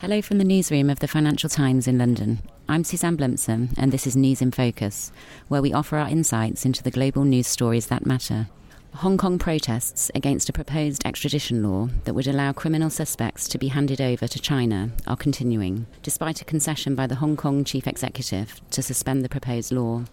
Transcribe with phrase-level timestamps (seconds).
[0.00, 2.40] Hello from the newsroom of the Financial Times in London.
[2.68, 5.10] I'm Suzanne Blumsom, and this is News in Focus,
[5.48, 8.48] where we offer our insights into the global news stories that matter.
[8.96, 13.68] Hong Kong protests against a proposed extradition law that would allow criminal suspects to be
[13.68, 18.60] handed over to China are continuing, despite a concession by the Hong Kong chief executive
[18.72, 20.04] to suspend the proposed law.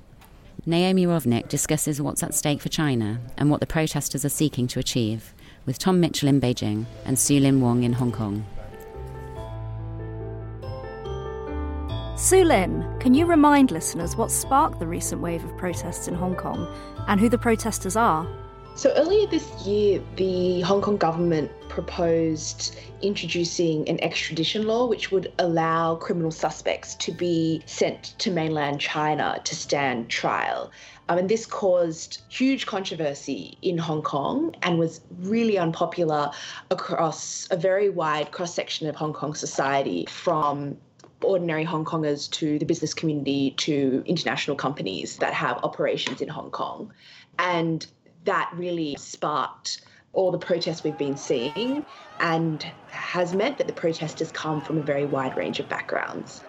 [0.65, 4.79] Naomi Rovnick discusses what's at stake for China and what the protesters are seeking to
[4.79, 5.33] achieve,
[5.65, 8.45] with Tom Mitchell in Beijing and Sue-Lin Wong in Hong Kong.
[12.23, 16.73] Sue-Lin, can you remind listeners what sparked the recent wave of protests in Hong Kong
[17.09, 18.25] and who the protesters are?
[18.75, 25.33] So, earlier this year, the Hong Kong government proposed introducing an extradition law which would
[25.37, 30.71] allow criminal suspects to be sent to mainland China to stand trial.
[31.09, 36.31] Um, and this caused huge controversy in Hong Kong and was really unpopular
[36.71, 40.77] across a very wide cross section of Hong Kong society from
[41.23, 46.51] ordinary Hong Kongers to the business community to international companies that have operations in Hong
[46.51, 46.93] Kong.
[47.39, 47.85] And
[48.25, 49.81] that really sparked
[50.13, 51.85] all the protests we've been seeing
[52.19, 56.43] and has meant that the protesters come from a very wide range of backgrounds.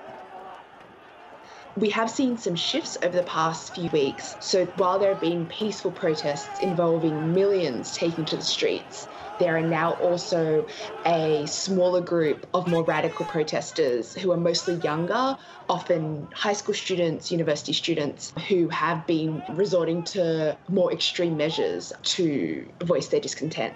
[1.76, 4.36] We have seen some shifts over the past few weeks.
[4.38, 9.60] So, while there have been peaceful protests involving millions taking to the streets, there are
[9.60, 10.66] now also
[11.04, 15.36] a smaller group of more radical protesters who are mostly younger,
[15.68, 22.66] often high school students, university students, who have been resorting to more extreme measures to
[22.84, 23.74] voice their discontent.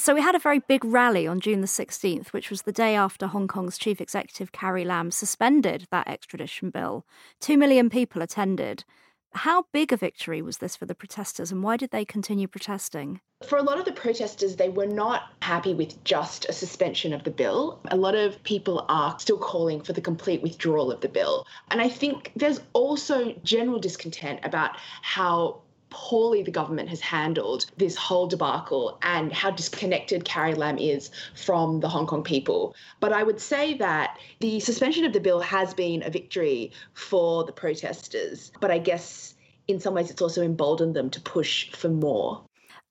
[0.00, 2.94] So we had a very big rally on June the 16th, which was the day
[2.94, 7.04] after Hong Kong's chief executive Carrie Lam suspended that extradition bill.
[7.40, 8.84] Two million people attended.
[9.32, 13.20] How big a victory was this for the protesters and why did they continue protesting?
[13.46, 17.22] For a lot of the protesters, they were not happy with just a suspension of
[17.22, 17.80] the bill.
[17.90, 21.46] A lot of people are still calling for the complete withdrawal of the bill.
[21.70, 27.96] And I think there's also general discontent about how poorly the government has handled this
[27.96, 32.74] whole debacle and how disconnected Carrie Lam is from the Hong Kong people.
[33.00, 37.44] But I would say that the suspension of the bill has been a victory for
[37.44, 38.52] the protesters.
[38.60, 39.34] But I guess
[39.66, 42.42] in some ways it's also emboldened them to push for more.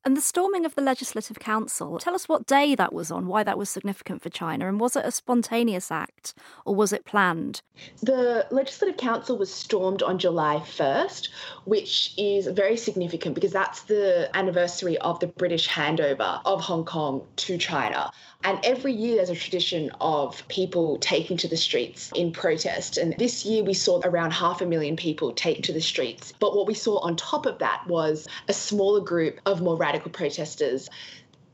[0.07, 3.43] And the storming of the Legislative Council, tell us what day that was on, why
[3.43, 7.61] that was significant for China, and was it a spontaneous act or was it planned?
[8.01, 11.27] The Legislative Council was stormed on July 1st,
[11.65, 17.27] which is very significant because that's the anniversary of the British handover of Hong Kong
[17.35, 18.09] to China.
[18.43, 22.97] And every year there's a tradition of people taking to the streets in protest.
[22.97, 26.33] And this year we saw around half a million people take to the streets.
[26.39, 30.11] But what we saw on top of that was a smaller group of more radical
[30.11, 30.89] protesters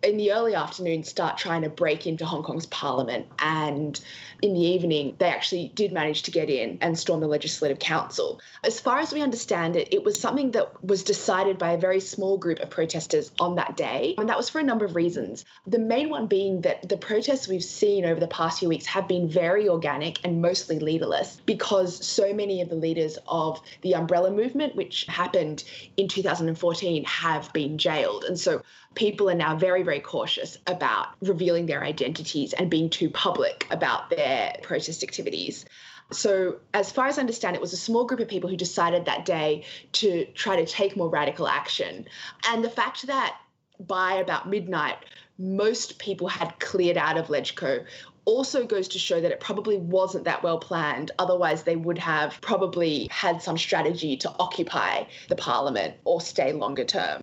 [0.04, 3.26] in the early afternoon start trying to break into Hong Kong's parliament.
[3.40, 4.00] And
[4.42, 8.42] in the evening, they actually did manage to get in and storm the Legislative Council.
[8.64, 12.02] As far as we understand it, it was something that was decided by a very
[12.02, 14.16] small group of protesters on that day.
[14.18, 15.46] And that was for a number of reasons.
[15.66, 19.08] The main one being that the protests we've seen over the past few weeks have
[19.08, 24.32] been very organic and mostly leaderless because so many of the leaders of the umbrella
[24.32, 25.64] movement, which happened
[25.96, 28.26] in 2014, have been jailed.
[28.26, 28.62] And so
[28.96, 34.10] people are now very, very cautious about revealing their identities and being too public about
[34.10, 35.66] their protest activities.
[36.12, 39.06] So, as far as I understand, it was a small group of people who decided
[39.06, 42.06] that day to try to take more radical action.
[42.48, 43.38] And the fact that
[43.80, 44.98] by about midnight,
[45.40, 47.86] most people had cleared out of LegCo
[48.26, 51.12] also goes to show that it probably wasn't that well planned.
[51.20, 56.86] Otherwise, they would have probably had some strategy to occupy the parliament or stay longer
[56.86, 57.22] term.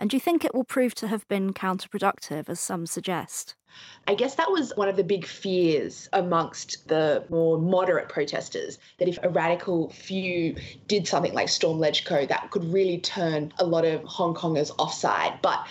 [0.00, 3.54] And do you think it will prove to have been counterproductive, as some suggest?
[4.08, 9.08] I guess that was one of the big fears amongst the more moderate protesters that
[9.08, 10.56] if a radical few
[10.88, 15.34] did something like Storm LegCo, that could really turn a lot of Hong Kongers offside.
[15.42, 15.66] But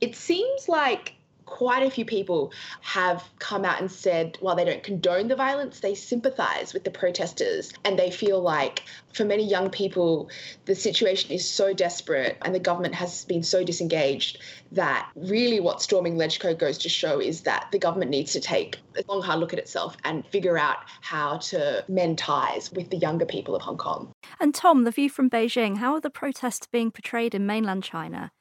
[0.00, 1.14] it seems like
[1.46, 5.80] quite a few people have come out and said, while they don't condone the violence,
[5.80, 7.72] they sympathize with the protesters.
[7.84, 10.30] And they feel like, for many young people,
[10.64, 14.38] the situation is so desperate and the government has been so disengaged
[14.72, 18.78] that really what storming LegCo goes to show is that the government needs to take
[18.96, 22.96] a long, hard look at itself and figure out how to mend ties with the
[22.96, 24.12] younger people of Hong Kong.
[24.40, 28.32] And Tom, the view from Beijing, how are the protests being portrayed in mainland China?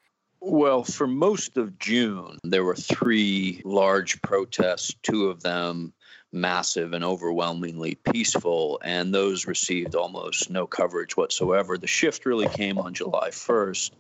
[0.44, 5.94] Well, for most of June, there were three large protests, two of them
[6.34, 11.78] massive and overwhelmingly peaceful, and those received almost no coverage whatsoever.
[11.78, 13.92] The shift really came on July 1st.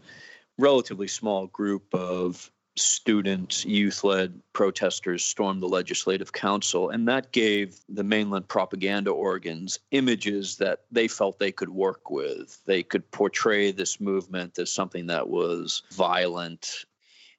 [0.57, 6.89] Relatively small group of student, youth led protesters stormed the legislative council.
[6.89, 12.59] And that gave the mainland propaganda organs images that they felt they could work with.
[12.65, 16.85] They could portray this movement as something that was violent.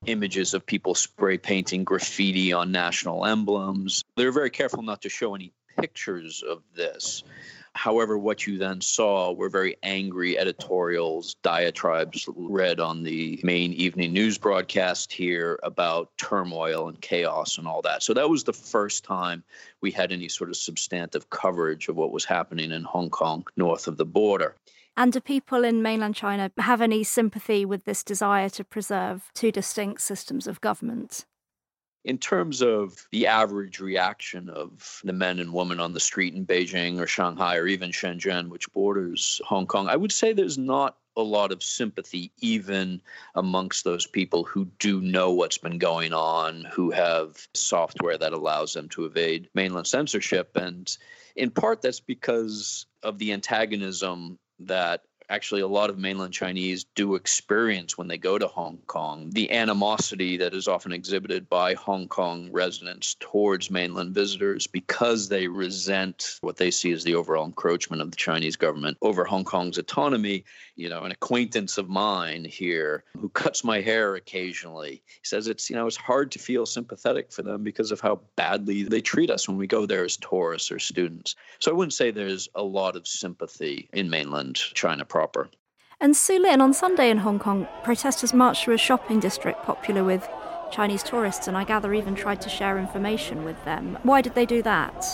[0.07, 4.05] Images of people spray painting graffiti on national emblems.
[4.17, 7.23] They were very careful not to show any pictures of this.
[7.75, 14.13] However, what you then saw were very angry editorials, diatribes read on the main evening
[14.13, 18.03] news broadcast here about turmoil and chaos and all that.
[18.03, 19.43] So that was the first time
[19.81, 23.89] we had any sort of substantive coverage of what was happening in Hong Kong north
[23.89, 24.55] of the border.
[24.97, 29.51] And do people in mainland China have any sympathy with this desire to preserve two
[29.51, 31.25] distinct systems of government?
[32.05, 36.45] In terms of the average reaction of the men and women on the street in
[36.45, 40.97] Beijing or Shanghai or even Shenzhen, which borders Hong Kong, I would say there's not
[41.17, 43.01] a lot of sympathy even
[43.35, 48.73] amongst those people who do know what's been going on, who have software that allows
[48.73, 50.57] them to evade mainland censorship.
[50.57, 50.97] And
[51.37, 57.15] in part, that's because of the antagonism that actually a lot of mainland Chinese do
[57.15, 59.31] experience when they go to Hong Kong.
[59.31, 65.49] The animosity that is often exhibited by Hong Kong residents towards mainland visitors because they
[65.49, 69.79] resent what they see as the overall encroachment of the Chinese government over Hong Kong's
[69.79, 70.45] autonomy.
[70.77, 75.77] You know, an acquaintance of mine here who cuts my hair occasionally says it's, you
[75.77, 79.49] know, it's hard to feel sympathetic for them because of how badly they treat us
[79.49, 81.37] when we go there as tourists or students.
[81.59, 85.51] So I wouldn't say there's a lot of sympathy in mainland China proper.
[86.01, 90.27] And Sue-Lin, on Sunday in Hong Kong, protesters marched through a shopping district popular with
[90.73, 93.99] Chinese tourists and I gather even tried to share information with them.
[94.03, 95.05] Why did they do that?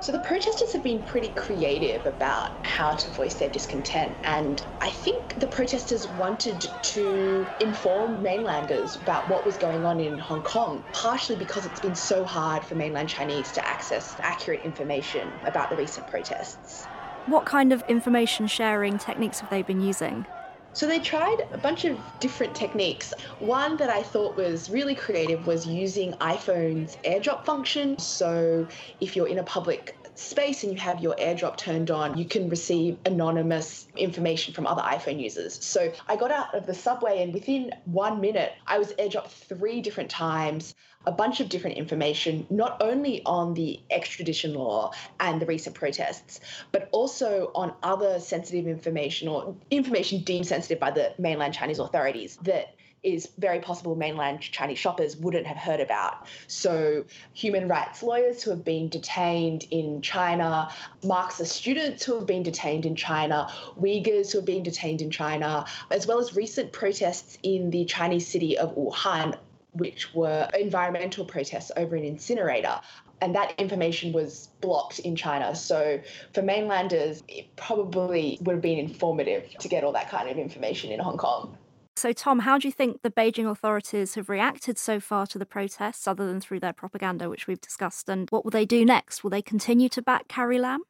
[0.00, 4.90] So the protesters have been pretty creative about how to voice their discontent, and I
[4.90, 10.84] think the protesters wanted to inform mainlanders about what was going on in Hong Kong,
[10.92, 15.76] partially because it's been so hard for mainland Chinese to access accurate information about the
[15.76, 16.86] recent protests.
[17.28, 20.24] What kind of information sharing techniques have they been using?
[20.72, 23.12] So they tried a bunch of different techniques.
[23.38, 27.98] One that I thought was really creative was using iPhone's airdrop function.
[27.98, 28.66] So
[29.02, 32.48] if you're in a public space and you have your airdrop turned on, you can
[32.48, 35.62] receive anonymous information from other iPhone users.
[35.62, 39.82] So I got out of the subway and within one minute, I was airdropped three
[39.82, 40.74] different times
[41.08, 46.38] a bunch of different information, not only on the extradition law and the recent protests,
[46.70, 52.36] but also on other sensitive information or information deemed sensitive by the mainland Chinese authorities
[52.42, 56.26] that is very possible mainland Chinese shoppers wouldn't have heard about.
[56.46, 60.68] So, human rights lawyers who have been detained in China,
[61.02, 63.48] Marxist students who have been detained in China,
[63.80, 68.26] Uyghurs who have been detained in China, as well as recent protests in the Chinese
[68.26, 69.38] city of Wuhan
[69.78, 72.80] which were environmental protests over an incinerator.
[73.20, 75.54] And that information was blocked in China.
[75.56, 76.00] So
[76.34, 80.92] for mainlanders, it probably would have been informative to get all that kind of information
[80.92, 81.56] in Hong Kong.
[81.96, 85.44] So, Tom, how do you think the Beijing authorities have reacted so far to the
[85.44, 88.08] protests, other than through their propaganda, which we've discussed?
[88.08, 89.24] And what will they do next?
[89.24, 90.82] Will they continue to back Carrie Lam?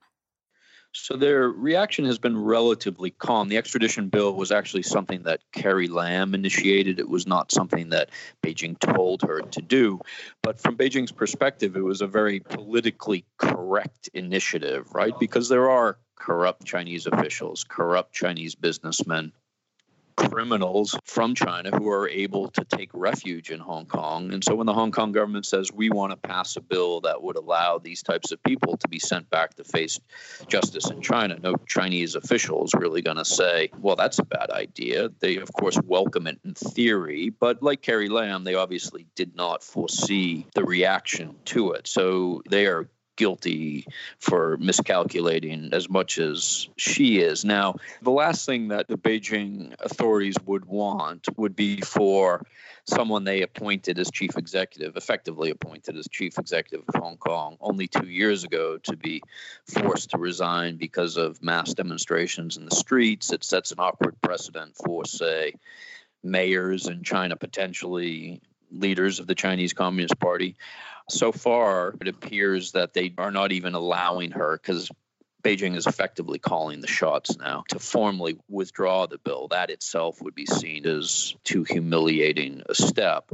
[0.92, 3.48] So their reaction has been relatively calm.
[3.48, 6.98] The extradition bill was actually something that Carrie Lam initiated.
[6.98, 8.10] It was not something that
[8.44, 10.00] Beijing told her to do.
[10.42, 15.12] But from Beijing's perspective, it was a very politically correct initiative, right?
[15.20, 19.32] Because there are corrupt Chinese officials, corrupt Chinese businessmen
[20.18, 24.32] criminals from China who are able to take refuge in Hong Kong.
[24.32, 27.22] And so when the Hong Kong government says we want to pass a bill that
[27.22, 30.00] would allow these types of people to be sent back to face
[30.48, 34.50] justice in China, no Chinese official is really going to say, well, that's a bad
[34.50, 35.08] idea.
[35.20, 39.62] They, of course, welcome it in theory, but like Carrie Lam, they obviously did not
[39.62, 41.86] foresee the reaction to it.
[41.86, 43.84] So they are guilty
[44.18, 47.44] for miscalculating as much as she is.
[47.44, 52.46] Now, the last thing that the Beijing authorities would want would be for
[52.86, 57.86] someone they appointed as chief executive, effectively appointed as chief executive of Hong Kong only
[57.86, 59.20] two years ago, to be
[59.66, 63.32] forced to resign because of mass demonstrations in the streets.
[63.32, 65.54] It sets an awkward precedent for, say,
[66.22, 70.56] mayors in China, potentially leaders of the Chinese Communist Party
[71.08, 74.90] so far, it appears that they are not even allowing her because
[75.42, 79.48] Beijing is effectively calling the shots now to formally withdraw the bill.
[79.48, 83.30] That itself would be seen as too humiliating a step.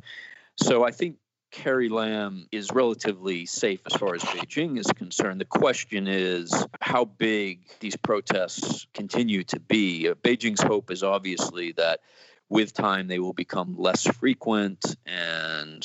[0.57, 1.17] So I think
[1.50, 5.41] Carrie Lam is relatively safe as far as Beijing is concerned.
[5.41, 10.09] The question is how big these protests continue to be.
[10.23, 12.00] Beijing's hope is obviously that
[12.49, 15.85] with time, they will become less frequent and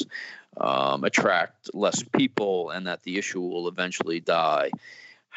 [0.58, 4.72] um, attract less people, and that the issue will eventually die.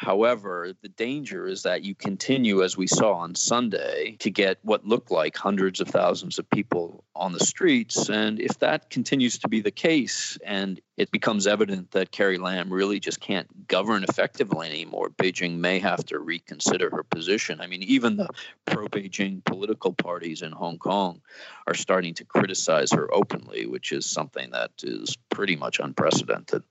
[0.03, 4.85] However, the danger is that you continue, as we saw on Sunday, to get what
[4.85, 8.09] looked like hundreds of thousands of people on the streets.
[8.09, 12.71] And if that continues to be the case and it becomes evident that Carrie Lam
[12.71, 17.61] really just can't govern effectively anymore, Beijing may have to reconsider her position.
[17.61, 18.27] I mean, even the
[18.65, 21.21] pro Beijing political parties in Hong Kong
[21.65, 26.63] are starting to criticize her openly, which is something that is pretty much unprecedented.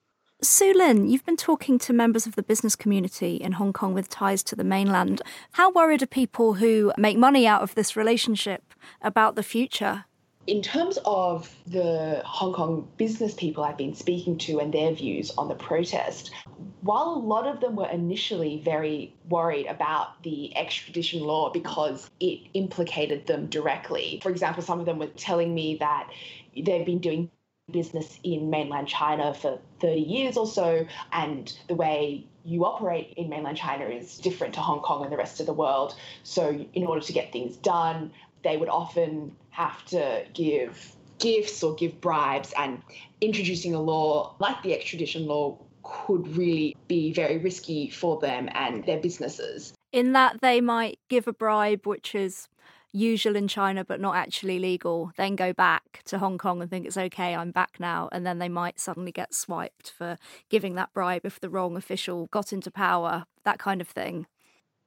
[0.44, 4.08] Sue Lin, you've been talking to members of the business community in Hong Kong with
[4.08, 5.22] ties to the mainland.
[5.52, 10.04] How worried are people who make money out of this relationship about the future?
[10.48, 15.30] In terms of the Hong Kong business people I've been speaking to and their views
[15.38, 16.32] on the protest,
[16.80, 22.40] while a lot of them were initially very worried about the extradition law because it
[22.54, 26.10] implicated them directly, for example, some of them were telling me that
[26.56, 27.30] they've been doing
[27.72, 33.28] business in mainland China for 30 years or so, and the way you operate in
[33.28, 35.94] mainland China is different to Hong Kong and the rest of the world.
[36.22, 38.12] So, in order to get things done,
[38.42, 42.82] they would often have to give gifts or give bribes, and
[43.20, 48.84] introducing a law like the extradition law could really be very risky for them and
[48.84, 49.72] their businesses.
[49.92, 52.48] In that they might give a bribe, which is
[52.92, 56.86] usual in China but not actually legal, then go back to Hong Kong and think
[56.86, 60.18] it's okay, I'm back now, and then they might suddenly get swiped for
[60.50, 64.26] giving that bribe if the wrong official got into power, that kind of thing.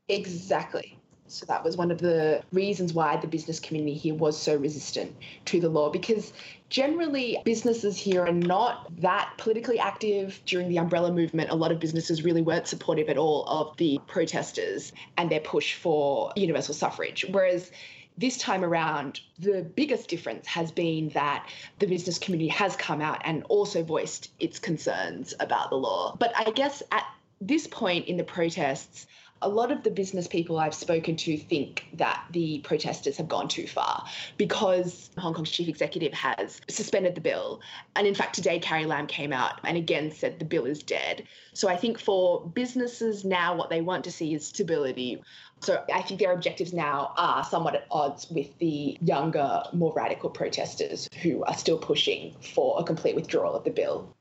[0.07, 1.00] Exactly.
[1.27, 5.15] So that was one of the reasons why the business community here was so resistant
[5.46, 6.34] to the law because
[6.70, 11.50] generally businesses here are not that politically active during the umbrella movement.
[11.50, 15.74] A lot of businesses really weren't supportive at all of the protesters and their push
[15.74, 17.25] for universal suffrage.
[17.29, 17.72] Whereas
[18.17, 23.22] this time around, the biggest difference has been that the business community has come out
[23.25, 26.15] and also voiced its concerns about the law.
[26.17, 27.03] But I guess at
[27.41, 29.08] this point in the protests,
[29.41, 33.47] a lot of the business people I've spoken to think that the protesters have gone
[33.47, 34.05] too far
[34.37, 37.61] because Hong Kong's chief executive has suspended the bill.
[37.95, 41.27] And in fact, today Carrie Lam came out and again said the bill is dead.
[41.53, 45.21] So I think for businesses now, what they want to see is stability.
[45.59, 50.29] So I think their objectives now are somewhat at odds with the younger, more radical
[50.29, 54.15] protesters who are still pushing for a complete withdrawal of the bill.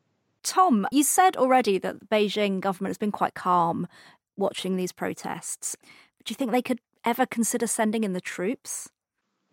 [0.44, 3.88] Tom, you said already that the Beijing government has been quite calm
[4.36, 5.76] watching these protests.
[6.24, 8.88] Do you think they could ever consider sending in the troops?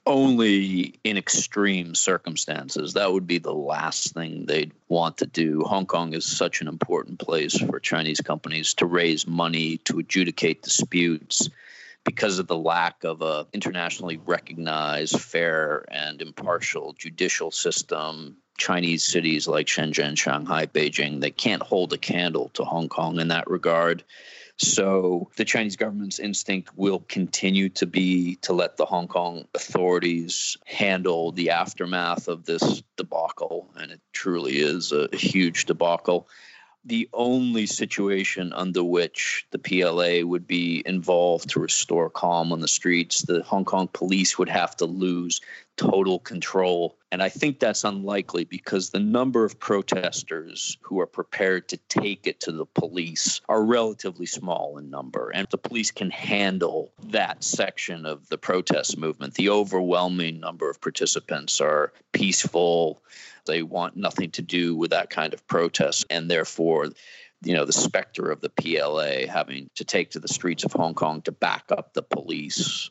[0.05, 2.93] Only in extreme circumstances.
[2.93, 5.61] That would be the last thing they'd want to do.
[5.61, 10.63] Hong Kong is such an important place for Chinese companies to raise money, to adjudicate
[10.63, 11.49] disputes
[12.03, 19.47] because of the lack of a internationally recognized fair and impartial judicial system chinese cities
[19.47, 24.03] like shenzhen shanghai beijing they can't hold a candle to hong kong in that regard
[24.61, 30.57] so the Chinese government's instinct will continue to be to let the Hong Kong authorities
[30.65, 33.69] handle the aftermath of this debacle.
[33.75, 36.27] And it truly is a huge debacle
[36.85, 42.67] the only situation under which the PLA would be involved to restore calm on the
[42.67, 43.21] streets.
[43.21, 45.41] The Hong Kong police would have to lose
[45.77, 46.97] total control.
[47.11, 52.25] And I think that's unlikely because the number of protesters who are prepared to take
[52.25, 55.29] it to the police are relatively small in number.
[55.29, 59.33] And the police can handle that section of the protest movement.
[59.33, 63.01] The overwhelming number of participants are peaceful
[63.45, 66.89] they want nothing to do with that kind of protest, and therefore,
[67.43, 70.93] you know, the specter of the PLA having to take to the streets of Hong
[70.93, 72.89] Kong to back up the police.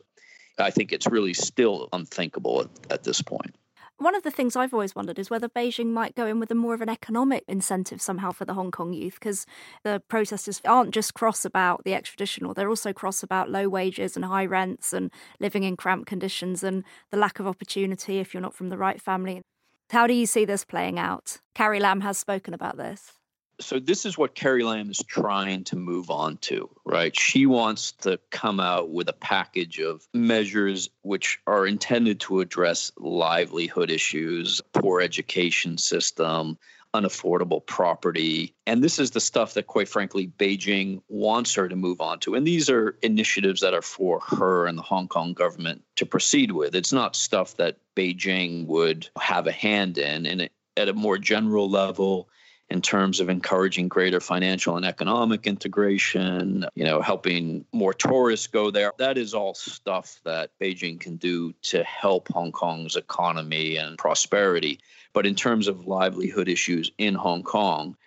[0.57, 3.55] I think it's really still unthinkable at, at this point.
[4.01, 6.55] One of the things I've always wondered is whether Beijing might go in with a
[6.55, 9.45] more of an economic incentive somehow for the Hong Kong youth, because
[9.83, 14.15] the protesters aren't just cross about the extradition law, they're also cross about low wages
[14.15, 18.41] and high rents and living in cramped conditions and the lack of opportunity if you're
[18.41, 19.43] not from the right family.
[19.91, 21.37] How do you see this playing out?
[21.53, 23.20] Carrie Lam has spoken about this.
[23.61, 27.17] So, this is what Carrie Lam is trying to move on to, right?
[27.17, 32.91] She wants to come out with a package of measures which are intended to address
[32.97, 36.57] livelihood issues, poor education system,
[36.93, 38.53] unaffordable property.
[38.67, 42.35] And this is the stuff that, quite frankly, Beijing wants her to move on to.
[42.35, 46.51] And these are initiatives that are for her and the Hong Kong government to proceed
[46.51, 46.75] with.
[46.75, 50.25] It's not stuff that Beijing would have a hand in.
[50.25, 52.29] And at a more general level,
[52.71, 58.71] in terms of encouraging greater financial and economic integration, you know, helping more tourists go
[58.71, 58.93] there.
[58.97, 64.79] That is all stuff that Beijing can do to help Hong Kong's economy and prosperity.
[65.11, 67.97] But in terms of livelihood issues in Hong Kong,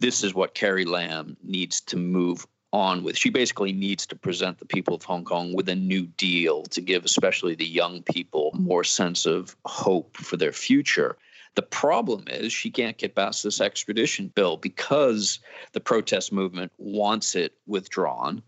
[0.00, 3.18] this is what Carrie Lam needs to move on with.
[3.18, 6.80] She basically needs to present the people of Hong Kong with a new deal to
[6.80, 11.18] give, especially the young people, more sense of hope for their future.
[11.54, 15.38] The problem is she can't get past this extradition bill because
[15.72, 18.42] the protest movement wants it withdrawn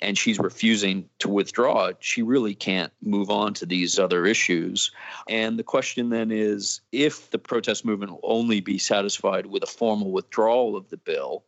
[0.00, 4.92] and she's refusing to withdraw, it, she really can't move on to these other issues.
[5.28, 9.66] And the question then is if the protest movement will only be satisfied with a
[9.66, 11.44] formal withdrawal of the bill,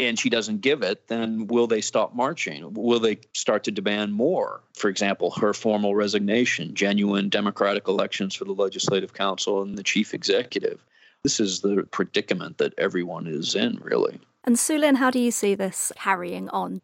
[0.00, 2.72] and she doesn't give it, then will they stop marching?
[2.74, 4.62] Will they start to demand more?
[4.74, 10.14] For example, her formal resignation, genuine democratic elections for the Legislative Council and the chief
[10.14, 10.84] executive.
[11.22, 14.18] This is the predicament that everyone is in, really.
[14.44, 16.80] And Sue-Lin, how do you see this carrying on?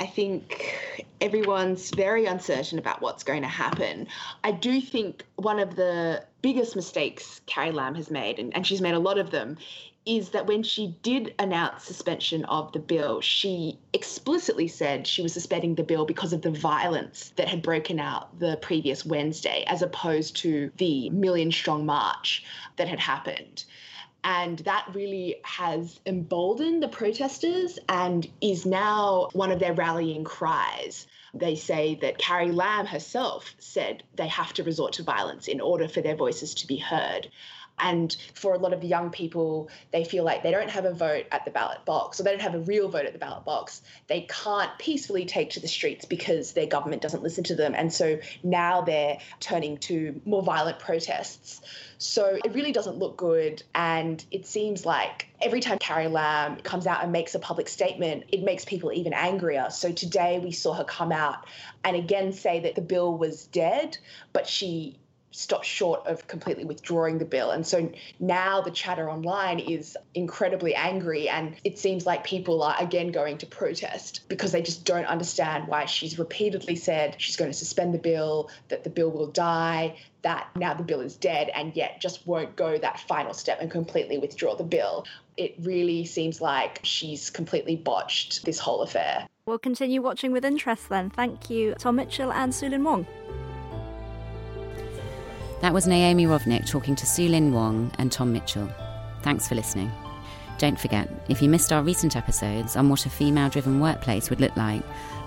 [0.00, 0.76] I think
[1.20, 4.06] everyone's very uncertain about what's going to happen.
[4.44, 8.80] I do think one of the biggest mistakes Carrie Lam has made, and, and she's
[8.80, 9.56] made a lot of them,
[10.08, 15.34] is that when she did announce suspension of the bill, she explicitly said she was
[15.34, 19.82] suspending the bill because of the violence that had broken out the previous Wednesday, as
[19.82, 22.42] opposed to the million strong march
[22.76, 23.64] that had happened.
[24.24, 31.06] And that really has emboldened the protesters and is now one of their rallying cries.
[31.34, 35.86] They say that Carrie Lam herself said they have to resort to violence in order
[35.86, 37.30] for their voices to be heard.
[37.80, 41.26] And for a lot of young people, they feel like they don't have a vote
[41.30, 43.82] at the ballot box or they don't have a real vote at the ballot box.
[44.06, 47.74] They can't peacefully take to the streets because their government doesn't listen to them.
[47.74, 51.60] And so now they're turning to more violent protests.
[51.98, 53.62] So it really doesn't look good.
[53.74, 58.24] And it seems like every time Carrie Lam comes out and makes a public statement,
[58.28, 59.68] it makes people even angrier.
[59.70, 61.46] So today we saw her come out
[61.84, 63.98] and again say that the bill was dead,
[64.32, 64.96] but she
[65.30, 67.50] stopped short of completely withdrawing the bill.
[67.50, 71.28] And so now the chatter online is incredibly angry.
[71.28, 75.68] And it seems like people are again going to protest because they just don't understand
[75.68, 79.96] why she's repeatedly said she's going to suspend the bill, that the bill will die,
[80.22, 83.70] that now the bill is dead, and yet just won't go that final step and
[83.70, 85.04] completely withdraw the bill.
[85.36, 89.28] It really seems like she's completely botched this whole affair.
[89.46, 91.10] We'll continue watching with interest then.
[91.10, 93.06] Thank you, Tom Mitchell and Sue-Lin Wong.
[95.60, 98.68] That was Naomi Rovnick talking to Sue-Lin Wong and Tom Mitchell.
[99.22, 99.90] Thanks for listening.
[100.56, 104.40] Don't forget, if you missed our recent episodes on what a female driven workplace would
[104.40, 104.82] look like,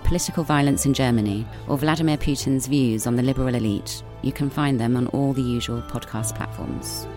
[0.06, 4.80] political violence in Germany, or Vladimir Putin's views on the liberal elite, you can find
[4.80, 7.08] them on all the usual podcast platforms.